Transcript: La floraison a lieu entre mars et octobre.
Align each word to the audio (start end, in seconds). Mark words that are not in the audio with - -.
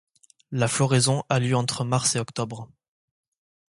La 0.49 0.67
floraison 0.67 1.23
a 1.29 1.37
lieu 1.39 1.55
entre 1.55 1.83
mars 1.83 2.15
et 2.15 2.19
octobre. 2.19 2.67